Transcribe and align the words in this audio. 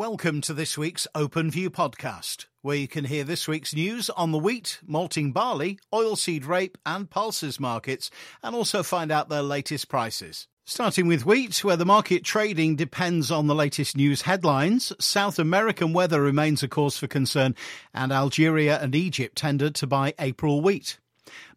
Welcome 0.00 0.40
to 0.42 0.54
this 0.54 0.78
week's 0.78 1.06
Open 1.14 1.50
View 1.50 1.68
podcast, 1.70 2.46
where 2.62 2.74
you 2.74 2.88
can 2.88 3.04
hear 3.04 3.22
this 3.22 3.46
week's 3.46 3.74
news 3.74 4.08
on 4.08 4.32
the 4.32 4.38
wheat, 4.38 4.80
malting 4.86 5.30
barley, 5.30 5.78
oilseed 5.92 6.46
rape, 6.46 6.78
and 6.86 7.10
pulses 7.10 7.60
markets, 7.60 8.10
and 8.42 8.56
also 8.56 8.82
find 8.82 9.12
out 9.12 9.28
their 9.28 9.42
latest 9.42 9.90
prices. 9.90 10.48
Starting 10.64 11.06
with 11.06 11.26
wheat, 11.26 11.62
where 11.62 11.76
the 11.76 11.84
market 11.84 12.24
trading 12.24 12.76
depends 12.76 13.30
on 13.30 13.46
the 13.46 13.54
latest 13.54 13.94
news 13.94 14.22
headlines, 14.22 14.90
South 14.98 15.38
American 15.38 15.92
weather 15.92 16.22
remains 16.22 16.62
a 16.62 16.68
cause 16.68 16.96
for 16.96 17.06
concern, 17.06 17.54
and 17.92 18.10
Algeria 18.10 18.80
and 18.80 18.94
Egypt 18.94 19.36
tendered 19.36 19.74
to 19.74 19.86
buy 19.86 20.14
April 20.18 20.62
wheat. 20.62 20.98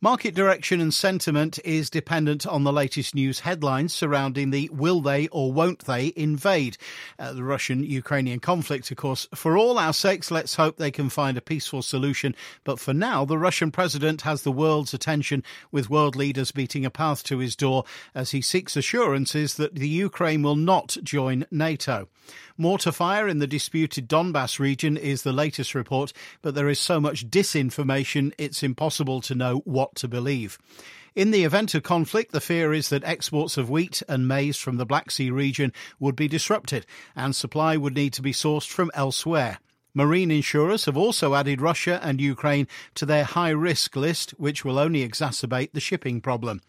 Market 0.03 0.35
direction 0.35 0.81
and 0.81 0.93
sentiment 0.93 1.59
is 1.63 1.89
dependent 1.89 2.45
on 2.45 2.65
the 2.65 2.73
latest 2.73 3.15
news 3.15 3.39
headlines 3.39 3.93
surrounding 3.93 4.49
the 4.49 4.69
will 4.73 4.99
they 4.99 5.29
or 5.29 5.53
won't 5.53 5.85
they 5.85 6.11
invade 6.17 6.75
uh, 7.17 7.31
the 7.31 7.41
Russian 7.41 7.85
Ukrainian 7.85 8.41
conflict. 8.41 8.91
Of 8.91 8.97
course, 8.97 9.29
for 9.33 9.57
all 9.57 9.79
our 9.79 9.93
sakes, 9.93 10.29
let's 10.29 10.55
hope 10.55 10.75
they 10.75 10.91
can 10.91 11.07
find 11.07 11.37
a 11.37 11.41
peaceful 11.41 11.81
solution. 11.81 12.35
But 12.65 12.81
for 12.81 12.93
now, 12.93 13.23
the 13.23 13.37
Russian 13.37 13.71
president 13.71 14.23
has 14.23 14.41
the 14.41 14.51
world's 14.51 14.93
attention, 14.93 15.41
with 15.71 15.89
world 15.89 16.17
leaders 16.17 16.51
beating 16.51 16.83
a 16.83 16.89
path 16.89 17.23
to 17.23 17.37
his 17.37 17.55
door 17.55 17.85
as 18.13 18.31
he 18.31 18.41
seeks 18.41 18.75
assurances 18.75 19.55
that 19.55 19.75
the 19.75 19.87
Ukraine 19.87 20.43
will 20.43 20.57
not 20.57 20.97
join 21.01 21.45
NATO. 21.49 22.09
Mortar 22.57 22.91
fire 22.91 23.27
in 23.27 23.39
the 23.39 23.47
disputed 23.47 24.07
Donbass 24.07 24.59
region 24.59 24.95
is 24.95 25.23
the 25.23 25.33
latest 25.33 25.73
report, 25.73 26.13
but 26.41 26.55
there 26.55 26.69
is 26.69 26.79
so 26.79 26.99
much 26.99 27.29
disinformation 27.29 28.31
it's 28.37 28.63
impossible 28.63 29.21
to 29.21 29.35
know 29.35 29.61
what 29.65 29.92
to 29.97 30.07
believe. 30.07 30.57
In 31.15 31.31
the 31.31 31.43
event 31.43 31.75
of 31.75 31.83
conflict, 31.83 32.31
the 32.31 32.41
fear 32.41 32.73
is 32.73 32.89
that 32.89 33.03
exports 33.03 33.55
of 33.57 33.69
wheat 33.69 34.01
and 34.09 34.27
maize 34.27 34.57
from 34.57 34.77
the 34.77 34.85
Black 34.85 35.11
Sea 35.11 35.29
region 35.29 35.71
would 35.99 36.15
be 36.15 36.27
disrupted 36.27 36.85
and 37.15 37.35
supply 37.35 37.77
would 37.77 37.93
need 37.93 38.13
to 38.13 38.21
be 38.21 38.33
sourced 38.33 38.67
from 38.67 38.89
elsewhere. 38.95 39.59
Marine 39.93 40.31
insurers 40.31 40.85
have 40.85 40.97
also 40.97 41.35
added 41.35 41.61
Russia 41.61 41.99
and 42.01 42.19
Ukraine 42.19 42.67
to 42.95 43.05
their 43.05 43.23
high 43.23 43.51
risk 43.51 43.95
list, 43.95 44.31
which 44.31 44.65
will 44.65 44.79
only 44.79 45.07
exacerbate 45.07 45.71
the 45.73 45.79
shipping 45.79 46.19
problem. 46.19 46.61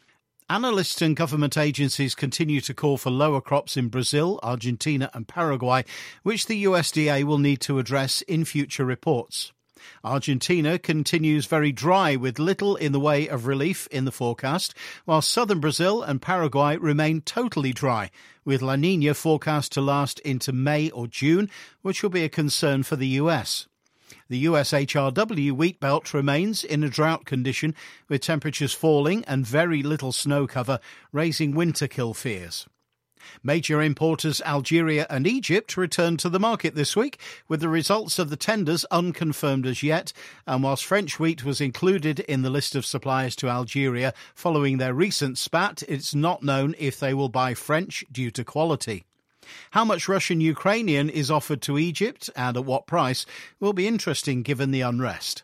Analysts 0.51 1.01
and 1.01 1.17
government 1.17 1.57
agencies 1.57 2.15
continue 2.15 2.61
to 2.61 2.75
call 2.75 2.99
for 2.99 3.11
lower 3.11 3.41
crops 3.41 3.79
in 3.79 3.89
Brazil, 3.89 4.39
Argentina, 4.43 5.11
and 5.15 5.27
Paraguay, 5.27 5.87
which 6.23 6.47
the 6.47 6.65
USDA 6.65 7.25
will 7.25 7.39
need 7.39 7.63
to 7.63 7.79
address 7.79 8.21
in 8.23 8.45
future 8.45 8.85
reports. 8.85 9.53
Argentina 10.03 10.79
continues 10.79 11.47
very 11.47 11.73
dry 11.73 12.17
with 12.17 12.39
little 12.39 12.77
in 12.77 12.93
the 12.93 13.01
way 13.01 13.29
of 13.29 13.47
relief 13.47 13.87
in 13.91 14.05
the 14.05 14.13
forecast, 14.13 14.75
while 15.05 15.23
southern 15.23 15.61
Brazil 15.61 16.03
and 16.03 16.23
Paraguay 16.23 16.77
remain 16.77 17.21
totally 17.21 17.73
dry, 17.73 18.11
with 18.45 18.63
La 18.63 18.77
Nina 18.77 19.15
forecast 19.15 19.73
to 19.73 19.81
last 19.81 20.19
into 20.21 20.53
May 20.53 20.91
or 20.91 21.07
June, 21.07 21.51
which 21.83 22.03
will 22.03 22.11
be 22.11 22.25
a 22.25 22.29
concern 22.29 22.83
for 22.83 22.97
the 22.97 23.09
US. 23.09 23.67
The 24.29 24.39
US 24.39 24.73
HRW 24.73 25.53
wheat 25.53 25.81
belt 25.81 26.15
remains 26.15 26.65
in 26.65 26.83
a 26.83 26.89
drought 26.89 27.25
condition 27.25 27.75
with 28.09 28.23
temperatures 28.23 28.73
falling 28.73 29.25
and 29.25 29.47
very 29.47 29.83
little 29.83 30.13
snow 30.13 30.47
cover, 30.47 30.81
raising 31.13 31.55
winter 31.55 31.87
kill 31.87 32.15
fears. 32.15 32.67
Major 33.43 33.83
importers 33.83 34.41
Algeria 34.43 35.07
and 35.11 35.27
Egypt 35.27 35.77
returned 35.77 36.19
to 36.21 36.29
the 36.29 36.41
market 36.41 36.75
this 36.75 36.97
week, 36.97 37.19
with 37.49 37.61
the 37.61 37.69
results 37.69 38.19
of 38.19 38.31
the 38.31 38.37
tenders 38.37 38.85
unconfirmed 38.91 39.67
as 39.67 39.83
yet. 39.83 40.13
And 40.47 40.63
whilst 40.63 40.85
French 40.85 41.19
wheat 41.19 41.45
was 41.45 41.61
included 41.61 42.21
in 42.21 42.43
the 42.43 42.51
list 42.51 42.75
of 42.75 42.87
suppliers 42.87 43.37
to 43.37 43.49
Algeria 43.49 44.15
following 44.35 44.79
their 44.79 44.95
recent 44.95 45.39
spat, 45.39 45.83
it's 45.89 46.15
not 46.15 46.43
known 46.43 46.75
if 46.79 47.01
they 47.01 47.15
will 47.15 47.29
buy 47.29 47.55
French 47.55 48.05
due 48.11 48.31
to 48.33 48.45
quality. 48.45 49.05
How 49.73 49.85
much 49.85 50.09
Russian 50.09 50.41
Ukrainian 50.41 51.11
is 51.11 51.31
offered 51.31 51.61
to 51.63 51.79
Egypt 51.79 52.31
and 52.35 52.57
at 52.57 52.65
what 52.65 52.87
price 52.87 53.27
will 53.61 53.73
be 53.73 53.87
interesting 53.87 54.43
given 54.43 54.71
the 54.71 54.81
unrest. 54.81 55.43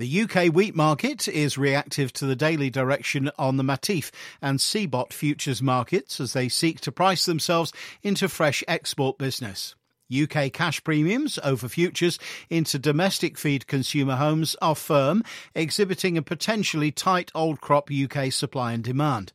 The 0.00 0.22
UK 0.22 0.46
wheat 0.54 0.74
market 0.74 1.28
is 1.28 1.58
reactive 1.58 2.10
to 2.14 2.24
the 2.24 2.34
daily 2.34 2.70
direction 2.70 3.30
on 3.38 3.58
the 3.58 3.62
Matif 3.62 4.10
and 4.40 4.58
CBOT 4.58 5.12
futures 5.12 5.60
markets 5.60 6.20
as 6.20 6.32
they 6.32 6.48
seek 6.48 6.80
to 6.80 6.90
price 6.90 7.26
themselves 7.26 7.70
into 8.02 8.26
fresh 8.26 8.64
export 8.66 9.18
business. 9.18 9.74
UK 10.10 10.54
cash 10.54 10.82
premiums 10.84 11.38
over 11.44 11.68
futures 11.68 12.18
into 12.48 12.78
domestic 12.78 13.36
feed 13.36 13.66
consumer 13.66 14.16
homes 14.16 14.56
are 14.62 14.74
firm, 14.74 15.22
exhibiting 15.54 16.16
a 16.16 16.22
potentially 16.22 16.90
tight 16.90 17.30
old 17.34 17.60
crop 17.60 17.90
UK 17.90 18.32
supply 18.32 18.72
and 18.72 18.82
demand. 18.82 19.34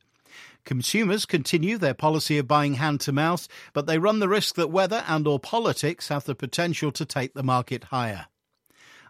Consumers 0.64 1.26
continue 1.26 1.78
their 1.78 1.94
policy 1.94 2.38
of 2.38 2.48
buying 2.48 2.74
hand 2.74 3.00
to 3.02 3.12
mouth, 3.12 3.46
but 3.72 3.86
they 3.86 3.98
run 3.98 4.18
the 4.18 4.28
risk 4.28 4.56
that 4.56 4.72
weather 4.72 5.04
and 5.06 5.28
or 5.28 5.38
politics 5.38 6.08
have 6.08 6.24
the 6.24 6.34
potential 6.34 6.90
to 6.90 7.04
take 7.04 7.34
the 7.34 7.44
market 7.44 7.84
higher. 7.84 8.26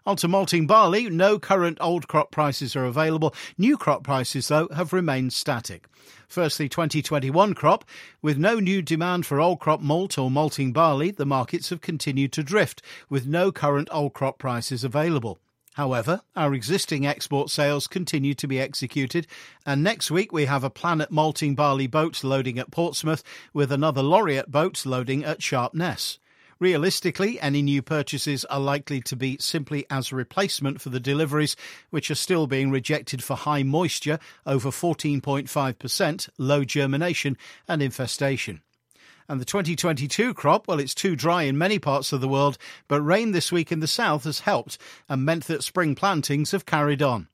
On 0.07 0.15
to 0.15 0.27
malting 0.29 0.67
barley, 0.67 1.09
no 1.09 1.37
current 1.37 1.77
old 1.81 2.07
crop 2.07 2.31
prices 2.31 2.77
are 2.77 2.85
available. 2.85 3.35
New 3.57 3.75
crop 3.75 4.05
prices, 4.05 4.47
though, 4.47 4.69
have 4.73 4.93
remained 4.93 5.33
static. 5.33 5.85
Firstly, 6.29 6.69
2021 6.69 7.53
crop. 7.53 7.83
With 8.21 8.37
no 8.37 8.57
new 8.61 8.81
demand 8.81 9.25
for 9.25 9.41
old 9.41 9.59
crop 9.59 9.81
malt 9.81 10.17
or 10.17 10.31
malting 10.31 10.71
barley, 10.71 11.11
the 11.11 11.25
markets 11.25 11.71
have 11.71 11.81
continued 11.81 12.31
to 12.31 12.41
drift, 12.41 12.81
with 13.09 13.27
no 13.27 13.51
current 13.51 13.89
old 13.91 14.13
crop 14.13 14.39
prices 14.39 14.85
available. 14.85 15.39
However, 15.73 16.21
our 16.37 16.53
existing 16.53 17.05
export 17.05 17.49
sales 17.49 17.85
continue 17.85 18.33
to 18.35 18.47
be 18.47 18.61
executed, 18.61 19.27
and 19.65 19.83
next 19.83 20.09
week 20.09 20.31
we 20.31 20.45
have 20.45 20.63
a 20.63 20.69
Planet 20.69 21.11
Malting 21.11 21.53
Barley 21.53 21.85
boat 21.85 22.23
loading 22.23 22.57
at 22.57 22.71
Portsmouth 22.71 23.23
with 23.53 23.73
another 23.73 24.01
Laureate 24.01 24.49
boat 24.49 24.85
loading 24.85 25.25
at 25.25 25.43
Sharpness. 25.43 26.17
Realistically, 26.59 27.39
any 27.39 27.61
new 27.61 27.83
purchases 27.83 28.43
are 28.45 28.59
likely 28.59 28.99
to 29.01 29.15
be 29.15 29.37
simply 29.39 29.85
as 29.91 30.11
a 30.11 30.15
replacement 30.15 30.81
for 30.81 30.89
the 30.89 30.99
deliveries, 30.99 31.55
which 31.91 32.09
are 32.09 32.15
still 32.15 32.47
being 32.47 32.71
rejected 32.71 33.23
for 33.23 33.35
high 33.35 33.61
moisture, 33.61 34.17
over 34.45 34.69
14.5%, 34.69 36.29
low 36.39 36.63
germination, 36.63 37.37
and 37.67 37.83
infestation. 37.83 38.61
And 39.29 39.39
the 39.39 39.45
2022 39.45 40.33
crop, 40.33 40.67
well, 40.67 40.79
it's 40.79 40.95
too 40.95 41.15
dry 41.15 41.43
in 41.43 41.57
many 41.59 41.77
parts 41.77 42.11
of 42.11 42.21
the 42.21 42.29
world, 42.29 42.57
but 42.87 43.01
rain 43.01 43.33
this 43.33 43.51
week 43.51 43.71
in 43.71 43.79
the 43.79 43.87
south 43.87 44.23
has 44.23 44.39
helped 44.39 44.79
and 45.07 45.23
meant 45.23 45.45
that 45.45 45.63
spring 45.63 45.93
plantings 45.93 46.51
have 46.51 46.65
carried 46.65 47.03
on. 47.03 47.27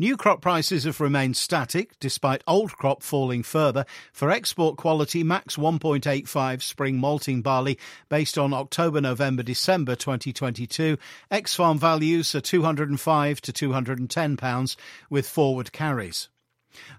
New 0.00 0.16
crop 0.16 0.40
prices 0.40 0.84
have 0.84 0.98
remained 0.98 1.36
static 1.36 1.92
despite 2.00 2.42
old 2.46 2.72
crop 2.72 3.02
falling 3.02 3.42
further. 3.42 3.84
For 4.14 4.30
export 4.30 4.78
quality 4.78 5.22
Max 5.22 5.56
1.85 5.56 6.62
spring 6.62 6.96
malting 6.96 7.42
barley 7.42 7.78
based 8.08 8.38
on 8.38 8.54
October, 8.54 9.02
November, 9.02 9.42
December 9.42 9.94
2022, 9.94 10.96
ex 11.30 11.54
farm 11.54 11.78
values 11.78 12.34
are 12.34 12.40
205 12.40 13.42
to 13.42 13.52
210 13.52 14.38
pounds 14.38 14.74
with 15.10 15.28
forward 15.28 15.70
carries. 15.70 16.30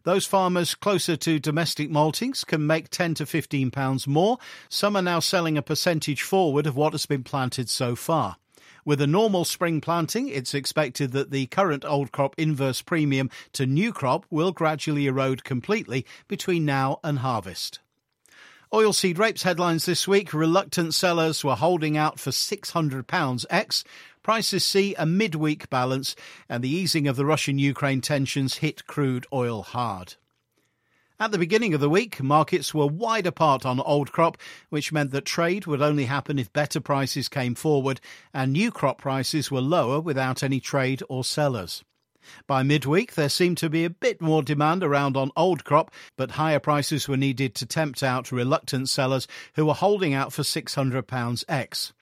Those 0.03 0.27
farmers 0.27 0.75
closer 0.75 1.17
to 1.17 1.39
domestic 1.39 1.89
maltings 1.89 2.45
can 2.45 2.67
make 2.67 2.91
10 2.91 3.15
to 3.15 3.25
15 3.25 3.71
pounds 3.71 4.05
more. 4.05 4.37
Some 4.69 4.95
are 4.95 5.01
now 5.01 5.21
selling 5.21 5.57
a 5.57 5.63
percentage 5.63 6.21
forward 6.21 6.67
of 6.67 6.75
what 6.75 6.93
has 6.93 7.07
been 7.07 7.23
planted 7.23 7.67
so 7.67 7.95
far. 7.95 8.37
With 8.83 8.99
a 8.99 9.07
normal 9.07 9.45
spring 9.45 9.79
planting, 9.79 10.27
it's 10.27 10.53
expected 10.53 11.11
that 11.11 11.29
the 11.29 11.45
current 11.47 11.85
old 11.85 12.11
crop 12.11 12.33
inverse 12.37 12.81
premium 12.81 13.29
to 13.53 13.65
new 13.65 13.93
crop 13.93 14.25
will 14.29 14.51
gradually 14.51 15.05
erode 15.05 15.43
completely 15.43 16.05
between 16.27 16.65
now 16.65 16.99
and 17.03 17.19
harvest. 17.19 17.79
Oilseed 18.73 19.19
rapes 19.19 19.43
headlines 19.43 19.85
this 19.85 20.07
week. 20.07 20.33
Reluctant 20.33 20.93
sellers 20.93 21.43
were 21.43 21.55
holding 21.55 21.97
out 21.97 22.19
for 22.19 22.31
£600 22.31 23.45
X. 23.49 23.83
Prices 24.23 24.63
see 24.63 24.95
a 24.95 25.05
midweek 25.05 25.69
balance, 25.69 26.15
and 26.47 26.63
the 26.63 26.69
easing 26.69 27.07
of 27.07 27.17
the 27.17 27.25
Russian 27.25 27.59
Ukraine 27.59 28.01
tensions 28.01 28.57
hit 28.57 28.87
crude 28.87 29.27
oil 29.33 29.61
hard. 29.61 30.15
At 31.21 31.31
the 31.31 31.37
beginning 31.37 31.75
of 31.75 31.79
the 31.79 31.87
week, 31.87 32.23
markets 32.23 32.73
were 32.73 32.87
wide 32.87 33.27
apart 33.27 33.63
on 33.63 33.79
old 33.81 34.11
crop, 34.11 34.39
which 34.69 34.91
meant 34.91 35.11
that 35.11 35.23
trade 35.23 35.67
would 35.67 35.79
only 35.79 36.05
happen 36.05 36.39
if 36.39 36.51
better 36.51 36.79
prices 36.81 37.29
came 37.29 37.53
forward, 37.53 38.01
and 38.33 38.51
new 38.51 38.71
crop 38.71 38.97
prices 38.97 39.51
were 39.51 39.61
lower 39.61 39.99
without 39.99 40.41
any 40.41 40.59
trade 40.59 41.03
or 41.09 41.23
sellers. 41.23 41.83
By 42.47 42.63
midweek, 42.63 43.15
there 43.15 43.29
seemed 43.29 43.57
to 43.59 43.69
be 43.69 43.85
a 43.85 43.89
bit 43.89 44.21
more 44.21 44.43
demand 44.43 44.83
around 44.83 45.17
on 45.17 45.31
old 45.35 45.63
crop, 45.63 45.91
but 46.17 46.31
higher 46.31 46.59
prices 46.59 47.07
were 47.07 47.17
needed 47.17 47.55
to 47.55 47.65
tempt 47.65 48.03
out 48.03 48.31
reluctant 48.31 48.89
sellers 48.89 49.27
who 49.55 49.65
were 49.65 49.73
holding 49.73 50.13
out 50.13 50.33
for 50.33 50.43
£600 50.43 51.43
X. 51.47 51.93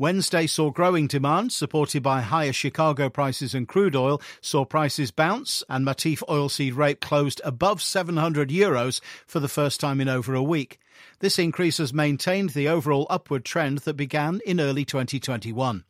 Wednesday 0.00 0.46
saw 0.46 0.70
growing 0.70 1.08
demand, 1.08 1.52
supported 1.52 2.04
by 2.04 2.20
higher 2.20 2.52
Chicago 2.52 3.08
prices 3.08 3.52
and 3.52 3.66
crude 3.66 3.96
oil, 3.96 4.22
saw 4.40 4.64
prices 4.64 5.10
bounce, 5.10 5.64
and 5.68 5.84
Matif 5.84 6.18
oilseed 6.28 6.76
rape 6.76 7.00
closed 7.00 7.40
above 7.44 7.82
700 7.82 8.48
euros 8.48 9.00
for 9.26 9.40
the 9.40 9.48
first 9.48 9.80
time 9.80 10.00
in 10.00 10.08
over 10.08 10.36
a 10.36 10.42
week. 10.42 10.78
This 11.18 11.38
increase 11.38 11.78
has 11.78 11.92
maintained 11.92 12.50
the 12.50 12.68
overall 12.68 13.08
upward 13.10 13.44
trend 13.44 13.78
that 13.78 13.94
began 13.94 14.40
in 14.46 14.60
early 14.60 14.84
2021. 14.84 15.84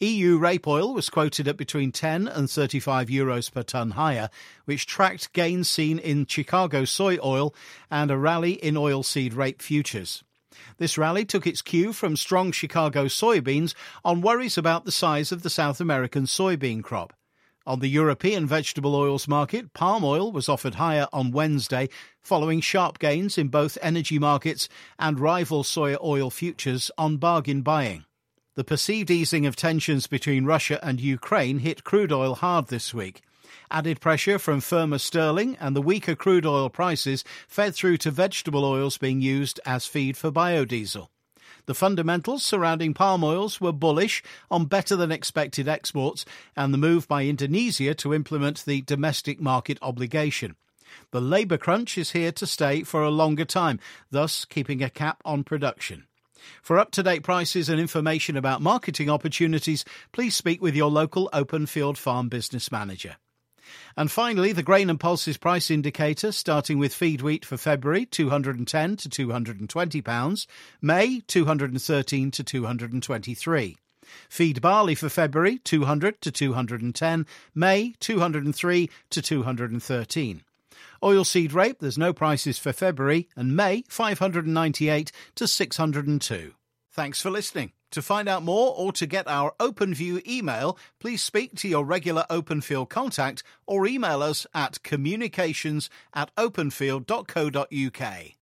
EU 0.00 0.38
rape 0.38 0.66
oil 0.66 0.94
was 0.94 1.10
quoted 1.10 1.48
at 1.48 1.56
between 1.56 1.92
10 1.92 2.28
and 2.28 2.50
35 2.50 3.08
euros 3.08 3.52
per 3.52 3.62
tonne 3.62 3.92
higher, 3.92 4.28
which 4.64 4.86
tracked 4.86 5.32
gains 5.32 5.68
seen 5.68 5.98
in 5.98 6.26
Chicago 6.26 6.84
soy 6.84 7.18
oil 7.22 7.54
and 7.90 8.10
a 8.10 8.16
rally 8.16 8.52
in 8.52 8.74
oilseed 8.74 9.34
rape 9.34 9.62
futures. 9.62 10.22
This 10.78 10.98
rally 10.98 11.24
took 11.24 11.46
its 11.46 11.62
cue 11.62 11.92
from 11.92 12.16
strong 12.16 12.52
Chicago 12.52 13.06
soybeans 13.06 13.74
on 14.04 14.20
worries 14.20 14.58
about 14.58 14.84
the 14.84 14.92
size 14.92 15.32
of 15.32 15.42
the 15.42 15.50
South 15.50 15.80
American 15.80 16.24
soybean 16.24 16.82
crop. 16.82 17.12
On 17.66 17.80
the 17.80 17.88
European 17.88 18.46
vegetable 18.46 18.94
oils 18.94 19.26
market, 19.26 19.72
palm 19.72 20.04
oil 20.04 20.30
was 20.30 20.50
offered 20.50 20.74
higher 20.74 21.08
on 21.14 21.30
Wednesday, 21.30 21.88
following 22.20 22.60
sharp 22.60 22.98
gains 22.98 23.38
in 23.38 23.48
both 23.48 23.78
energy 23.80 24.18
markets 24.18 24.68
and 24.98 25.18
rival 25.18 25.62
soya 25.62 25.96
oil 26.02 26.28
futures 26.28 26.90
on 26.98 27.16
bargain 27.16 27.62
buying. 27.62 28.04
The 28.56 28.62
perceived 28.62 29.10
easing 29.10 29.46
of 29.46 29.56
tensions 29.56 30.06
between 30.06 30.44
Russia 30.44 30.78
and 30.80 31.00
Ukraine 31.00 31.58
hit 31.58 31.82
crude 31.82 32.12
oil 32.12 32.36
hard 32.36 32.68
this 32.68 32.94
week. 32.94 33.22
Added 33.68 34.00
pressure 34.00 34.38
from 34.38 34.60
firmer 34.60 34.98
sterling 34.98 35.56
and 35.58 35.74
the 35.74 35.82
weaker 35.82 36.14
crude 36.14 36.46
oil 36.46 36.70
prices 36.70 37.24
fed 37.48 37.74
through 37.74 37.96
to 37.98 38.12
vegetable 38.12 38.64
oils 38.64 38.96
being 38.96 39.20
used 39.20 39.58
as 39.66 39.86
feed 39.86 40.16
for 40.16 40.30
biodiesel. 40.30 41.08
The 41.66 41.74
fundamentals 41.74 42.44
surrounding 42.44 42.94
palm 42.94 43.24
oils 43.24 43.60
were 43.60 43.72
bullish 43.72 44.22
on 44.52 44.66
better 44.66 44.94
than 44.94 45.10
expected 45.10 45.66
exports 45.66 46.24
and 46.54 46.72
the 46.72 46.78
move 46.78 47.08
by 47.08 47.24
Indonesia 47.24 47.92
to 47.96 48.14
implement 48.14 48.64
the 48.64 48.82
domestic 48.82 49.40
market 49.40 49.78
obligation. 49.82 50.54
The 51.10 51.20
labour 51.20 51.58
crunch 51.58 51.98
is 51.98 52.12
here 52.12 52.30
to 52.30 52.46
stay 52.46 52.84
for 52.84 53.02
a 53.02 53.10
longer 53.10 53.44
time, 53.44 53.80
thus 54.12 54.44
keeping 54.44 54.80
a 54.80 54.90
cap 54.90 55.22
on 55.24 55.42
production. 55.42 56.06
For 56.62 56.78
up 56.78 56.90
to 56.92 57.02
date 57.02 57.22
prices 57.22 57.68
and 57.68 57.80
information 57.80 58.36
about 58.36 58.62
marketing 58.62 59.10
opportunities, 59.10 59.84
please 60.12 60.34
speak 60.34 60.62
with 60.62 60.74
your 60.74 60.90
local 60.90 61.28
open 61.32 61.66
field 61.66 61.98
farm 61.98 62.28
business 62.28 62.70
manager. 62.72 63.16
And 63.96 64.10
finally, 64.10 64.52
the 64.52 64.62
grain 64.62 64.90
and 64.90 64.98
pulses 64.98 65.36
price 65.36 65.70
indicator, 65.70 66.32
starting 66.32 66.78
with 66.78 66.94
feed 66.94 67.22
wheat 67.22 67.44
for 67.44 67.56
February, 67.56 68.06
210 68.06 68.96
to 68.96 69.08
220 69.08 70.02
pounds, 70.02 70.46
May 70.82 71.20
213 71.26 72.30
to 72.32 72.44
223. 72.44 73.76
Feed 74.28 74.60
barley 74.60 74.94
for 74.94 75.08
February 75.08 75.58
200 75.58 76.20
to 76.20 76.30
210, 76.30 77.26
May 77.54 77.94
203 78.00 78.90
to 79.10 79.22
213. 79.22 80.42
Oilseed 81.04 81.52
rape, 81.52 81.80
there's 81.80 81.98
no 81.98 82.14
prices 82.14 82.58
for 82.58 82.72
February, 82.72 83.28
and 83.36 83.54
May 83.54 83.84
598 83.88 85.12
to 85.34 85.46
602. 85.46 86.54
Thanks 86.90 87.20
for 87.20 87.30
listening. 87.30 87.72
To 87.90 88.00
find 88.00 88.26
out 88.26 88.42
more 88.42 88.74
or 88.74 88.90
to 88.92 89.04
get 89.04 89.28
our 89.28 89.52
OpenView 89.60 90.26
email, 90.26 90.78
please 90.98 91.22
speak 91.22 91.56
to 91.56 91.68
your 91.68 91.84
regular 91.84 92.24
OpenField 92.30 92.88
contact 92.88 93.42
or 93.66 93.86
email 93.86 94.22
us 94.22 94.46
at 94.54 94.82
communications 94.82 95.90
at 96.14 96.34
openfield.co.uk. 96.36 98.34